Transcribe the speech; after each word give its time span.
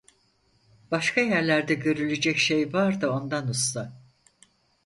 Başka 0.91 1.21
yerlerde 1.21 1.73
görülecek 1.73 2.37
şey 2.37 2.73
var 2.73 3.01
da 3.01 3.11
ondan, 3.15 3.47
usta… 3.47 3.91